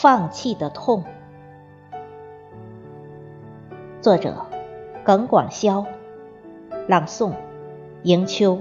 [0.00, 1.02] 放弃的痛。
[4.00, 4.46] 作者：
[5.04, 5.86] 耿广潇，
[6.86, 7.32] 朗诵：
[8.04, 8.60] 迎秋。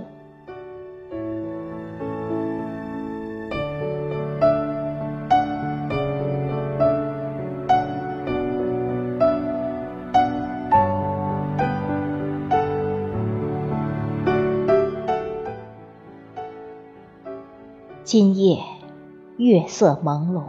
[18.03, 18.63] 今夜
[19.37, 20.41] 月色朦胧，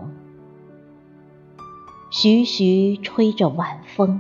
[2.11, 4.19] 徐徐吹着晚风，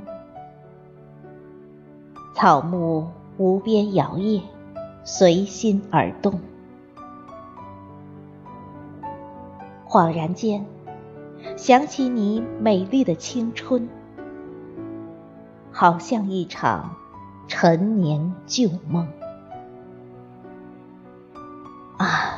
[2.34, 4.42] 草木无边摇曳，
[5.04, 6.38] 随心而动。
[9.88, 10.66] 恍然间，
[11.56, 13.88] 想起你美丽的青春，
[15.72, 16.94] 好像一场
[17.46, 19.08] 陈年旧梦。
[21.96, 22.34] 啊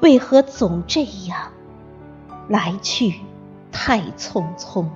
[0.00, 1.50] 为何总这样
[2.48, 3.20] 来去
[3.70, 4.86] 太匆匆？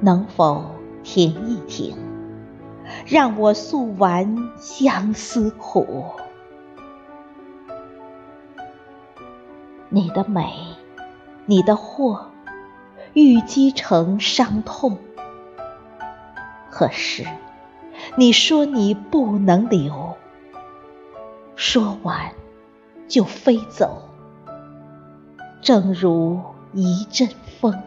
[0.00, 0.64] 能否
[1.02, 1.96] 停一停，
[3.06, 6.04] 让我诉完相思苦？
[9.88, 10.52] 你的美，
[11.46, 12.26] 你的祸，
[13.12, 14.98] 郁积成伤痛。
[16.70, 17.24] 可是
[18.16, 20.16] 你说你不能留。
[21.56, 22.32] 说完，
[23.06, 24.02] 就飞走，
[25.64, 26.40] 正如
[26.74, 27.82] 一阵风。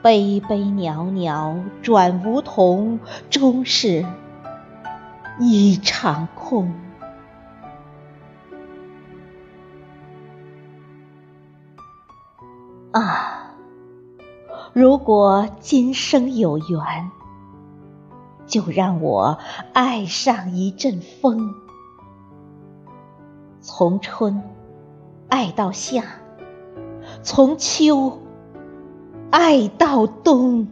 [0.00, 4.06] 悲悲袅袅转梧桐，终是
[5.40, 6.72] 一场空。
[12.92, 13.50] 啊，
[14.72, 17.10] 如果今生有缘。
[18.46, 19.38] 就让我
[19.72, 21.54] 爱上一阵风，
[23.62, 24.42] 从春
[25.28, 26.04] 爱到夏，
[27.22, 28.18] 从秋
[29.30, 30.68] 爱到冬。